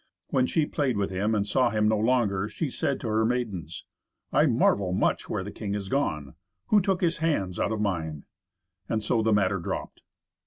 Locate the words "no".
1.87-1.99